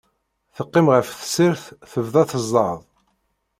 Teqqim 0.55 0.87
ɣer 0.93 1.03
tessirt, 1.05 1.63
tebda 1.91 2.23
tezzaḍ. 2.29 2.79